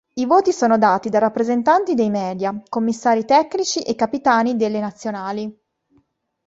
I 0.15 0.25
voti 0.25 0.51
sono 0.51 0.79
dati 0.79 1.09
da 1.09 1.19
rappresentati 1.19 1.93
dei 1.93 2.09
"media", 2.09 2.59
commissari 2.69 3.23
tecnici 3.23 3.81
e 3.83 3.93
capitani 3.93 4.55
delle 4.55 4.79
Nazionali. 4.79 5.61